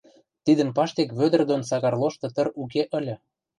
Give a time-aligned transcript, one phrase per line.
[0.45, 3.15] Тидӹн паштек Вӧдӹр дон Сакар лошты тыр уке ыльы.